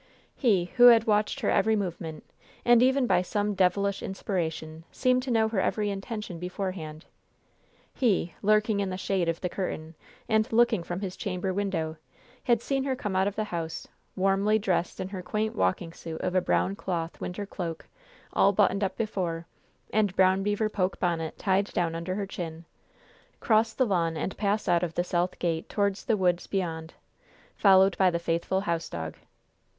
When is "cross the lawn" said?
23.39-24.17